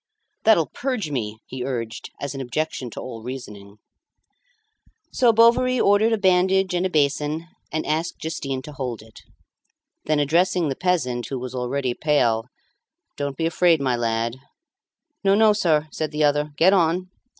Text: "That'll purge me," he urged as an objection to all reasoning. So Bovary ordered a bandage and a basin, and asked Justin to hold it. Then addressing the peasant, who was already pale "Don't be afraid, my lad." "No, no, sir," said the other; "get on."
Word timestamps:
"That'll 0.45 0.65
purge 0.65 1.11
me," 1.11 1.37
he 1.45 1.63
urged 1.63 2.09
as 2.19 2.33
an 2.33 2.41
objection 2.41 2.89
to 2.89 2.99
all 2.99 3.21
reasoning. 3.21 3.77
So 5.11 5.31
Bovary 5.31 5.79
ordered 5.79 6.11
a 6.11 6.17
bandage 6.17 6.73
and 6.73 6.87
a 6.87 6.89
basin, 6.89 7.45
and 7.71 7.85
asked 7.85 8.17
Justin 8.17 8.63
to 8.63 8.71
hold 8.71 9.03
it. 9.03 9.21
Then 10.05 10.17
addressing 10.17 10.69
the 10.69 10.75
peasant, 10.75 11.27
who 11.27 11.37
was 11.37 11.53
already 11.53 11.93
pale 11.93 12.47
"Don't 13.15 13.37
be 13.37 13.45
afraid, 13.45 13.79
my 13.79 13.95
lad." 13.95 14.37
"No, 15.23 15.35
no, 15.35 15.53
sir," 15.53 15.87
said 15.91 16.09
the 16.09 16.23
other; 16.23 16.49
"get 16.57 16.73
on." 16.73 17.11